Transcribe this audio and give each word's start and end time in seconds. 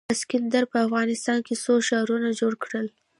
اسکندر 0.13 0.63
په 0.71 0.77
افغانستان 0.85 1.37
کې 1.47 1.53
څو 1.63 1.73
ښارونه 1.87 2.29
جوړ 2.39 2.53
کړل 2.63 2.87